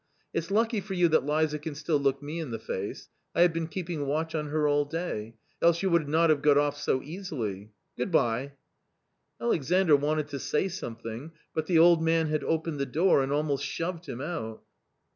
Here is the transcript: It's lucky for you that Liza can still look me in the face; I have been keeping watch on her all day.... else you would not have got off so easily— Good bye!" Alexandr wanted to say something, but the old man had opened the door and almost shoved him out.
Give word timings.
It's 0.33 0.49
lucky 0.49 0.81
for 0.81 0.95
you 0.95 1.09
that 1.09 1.27
Liza 1.27 1.59
can 1.59 1.75
still 1.75 1.99
look 1.99 2.23
me 2.23 2.39
in 2.39 2.49
the 2.49 2.57
face; 2.57 3.07
I 3.35 3.43
have 3.43 3.53
been 3.53 3.67
keeping 3.67 4.07
watch 4.07 4.33
on 4.33 4.47
her 4.47 4.67
all 4.67 4.83
day.... 4.83 5.35
else 5.61 5.83
you 5.83 5.91
would 5.91 6.09
not 6.09 6.31
have 6.31 6.41
got 6.41 6.57
off 6.57 6.75
so 6.75 7.03
easily— 7.03 7.69
Good 7.99 8.09
bye!" 8.11 8.53
Alexandr 9.39 9.95
wanted 9.95 10.27
to 10.29 10.39
say 10.39 10.69
something, 10.69 11.33
but 11.53 11.67
the 11.67 11.77
old 11.77 12.01
man 12.01 12.29
had 12.29 12.43
opened 12.43 12.79
the 12.79 12.87
door 12.87 13.21
and 13.21 13.31
almost 13.31 13.63
shoved 13.63 14.09
him 14.09 14.21
out. 14.21 14.63